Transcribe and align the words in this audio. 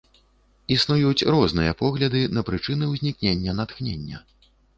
Існуюць 0.75 1.27
розныя 1.35 1.75
погляды 1.81 2.23
на 2.39 2.45
прычыны 2.49 2.89
ўзнікнення 2.95 3.57
натхнення. 3.61 4.25